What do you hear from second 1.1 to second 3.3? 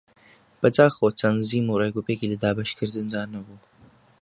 تەنزیم و ڕێکوپێکی لە دابەشکردندا